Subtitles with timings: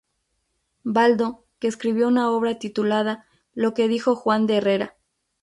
[0.83, 4.95] Baldo, que escribió una obra titulada "Lo que dijo Juan de Herrera.